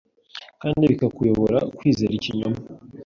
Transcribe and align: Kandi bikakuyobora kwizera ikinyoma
Kandi 0.61 0.83
bikakuyobora 0.91 1.59
kwizera 1.77 2.11
ikinyoma 2.15 2.59